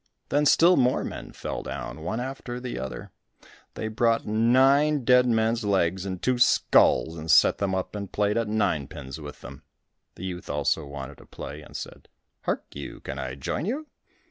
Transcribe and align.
Then 0.29 0.47
still 0.47 0.77
more 0.77 1.03
men 1.03 1.31
fell 1.31 1.61
down, 1.61 2.01
one 2.01 2.19
after 2.19 2.59
the 2.59 2.79
other; 2.79 3.11
they 3.75 3.87
brought 3.87 4.25
nine 4.25 5.03
dead 5.05 5.27
men's 5.27 5.63
legs 5.63 6.07
and 6.07 6.19
two 6.19 6.39
skulls, 6.39 7.15
and 7.15 7.29
set 7.29 7.59
them 7.59 7.75
up 7.75 7.95
and 7.95 8.11
played 8.11 8.35
at 8.35 8.47
nine 8.47 8.87
pins 8.87 9.21
with 9.21 9.41
them. 9.41 9.61
The 10.15 10.25
youth 10.25 10.49
also 10.49 10.87
wanted 10.87 11.19
to 11.19 11.27
play 11.27 11.61
and 11.61 11.77
said 11.77 12.07
"Hark 12.45 12.63
you, 12.73 12.99
can 13.01 13.19
I 13.19 13.35
join 13.35 13.67
you?" 13.67 13.85